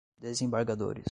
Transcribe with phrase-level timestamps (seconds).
[0.19, 0.99] desembargadores